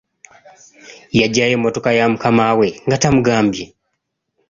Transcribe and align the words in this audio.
Yaggyayo 1.19 1.53
emmotoka 1.57 1.89
ya 1.97 2.05
mukama 2.11 2.45
we 2.59 2.67
nga 2.85 2.97
tamugambye. 3.01 3.65